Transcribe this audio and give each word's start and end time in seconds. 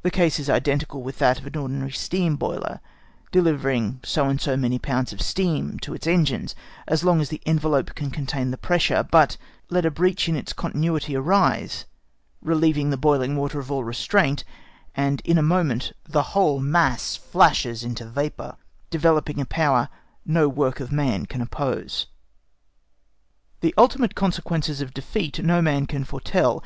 The 0.00 0.10
case 0.10 0.40
is 0.40 0.48
identical 0.48 1.02
with 1.02 1.18
that 1.18 1.38
of 1.38 1.46
an 1.46 1.58
ordinary 1.58 1.90
steam 1.90 2.36
boiler, 2.36 2.80
delivering 3.30 4.00
so 4.02 4.30
and 4.30 4.40
so 4.40 4.56
many 4.56 4.78
pounds 4.78 5.12
of 5.12 5.20
steam 5.20 5.78
to 5.80 5.92
its 5.92 6.06
engines 6.06 6.54
as 6.88 7.04
long 7.04 7.20
as 7.20 7.28
the 7.28 7.42
envelope 7.44 7.94
can 7.94 8.10
contain 8.10 8.50
the 8.50 8.56
pressure; 8.56 9.02
but 9.10 9.36
let 9.68 9.84
a 9.84 9.90
breach 9.90 10.26
in 10.26 10.36
its 10.36 10.54
continuity 10.54 11.14
arise—relieving 11.14 12.88
the 12.88 12.96
boiling 12.96 13.36
water 13.36 13.58
of 13.58 13.70
all 13.70 13.84
restraint—and 13.84 15.20
in 15.26 15.36
a 15.36 15.42
moment 15.42 15.92
the 16.08 16.32
whole 16.32 16.58
mass 16.58 17.14
flashes 17.14 17.84
into 17.84 18.06
vapour, 18.06 18.56
developing 18.88 19.38
a 19.38 19.44
power 19.44 19.90
no 20.24 20.48
work 20.48 20.80
of 20.80 20.90
man 20.90 21.26
can 21.26 21.42
oppose. 21.42 22.06
The 23.60 23.74
ultimate 23.76 24.14
consequences 24.14 24.80
of 24.80 24.94
defeat 24.94 25.44
no 25.44 25.60
man 25.60 25.84
can 25.84 26.04
foretell. 26.04 26.62